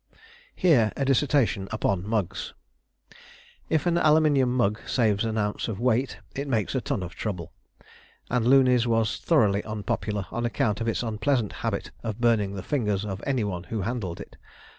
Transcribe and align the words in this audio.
Here 0.55 0.91
a 0.97 1.05
dissertation 1.05 1.67
upon 1.71 2.07
mugs. 2.09 2.55
If 3.69 3.85
an 3.85 3.99
aluminium 3.99 4.51
mug 4.57 4.79
saves 4.87 5.23
an 5.23 5.37
ounce 5.37 5.67
of 5.67 5.79
weight, 5.79 6.17
it 6.33 6.47
makes 6.47 6.73
a 6.73 6.81
ton 6.81 7.03
of 7.03 7.13
trouble: 7.13 7.53
and 8.27 8.43
Looney's 8.47 8.87
was 8.87 9.17
thoroughly 9.19 9.63
unpopular 9.63 10.25
on 10.31 10.43
account 10.43 10.81
of 10.81 10.87
its 10.87 11.03
unpleasant 11.03 11.53
habit 11.61 11.91
of 12.01 12.19
burning 12.19 12.55
the 12.55 12.63
fingers 12.63 13.05
of 13.05 13.21
any 13.27 13.43
one 13.43 13.65
who 13.65 13.81
handled 13.81 14.19
it. 14.19 14.37